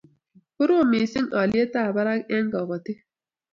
[0.55, 2.99] Korom mising' alyet ab barak eng' kabotik